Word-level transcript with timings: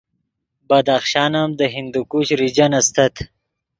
بدخشان 0.67 1.31
ام 1.41 1.51
دے 1.57 1.65
ہندوکش 1.75 2.27
ریجن 2.39 2.71
استت 2.79 3.15